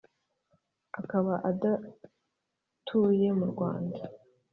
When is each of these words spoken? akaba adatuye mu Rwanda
akaba 0.99 1.33
adatuye 1.49 3.27
mu 3.37 3.45
Rwanda 3.51 4.01